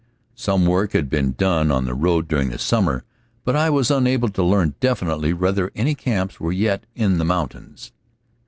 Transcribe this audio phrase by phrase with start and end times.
[0.33, 3.03] Some work had been done on the road during the summer,
[3.43, 7.91] but I was unable to learn definitely whether any camps were yet in the mountains.